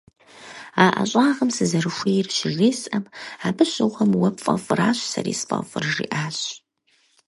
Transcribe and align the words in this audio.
А 0.83 0.85
ӀэщӀагъэм 0.95 1.49
сызэрыхуейр 1.55 2.27
щыжесӀэм, 2.37 3.03
«абы 3.47 3.63
щыгъуэм 3.71 4.11
уэ 4.19 4.29
пфӀэфӀращ 4.37 4.99
сэри 5.11 5.33
сфӀэфӀыр» 5.39 5.85
жиӀащ. 5.93 6.39